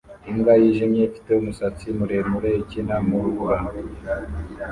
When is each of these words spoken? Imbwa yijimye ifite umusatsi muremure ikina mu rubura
Imbwa 0.31 0.53
yijimye 0.61 1.01
ifite 1.09 1.29
umusatsi 1.35 1.85
muremure 1.97 2.49
ikina 2.61 2.95
mu 3.07 3.17
rubura 3.23 3.59